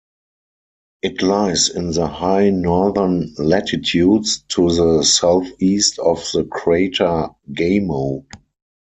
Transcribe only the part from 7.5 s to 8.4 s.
Gamow.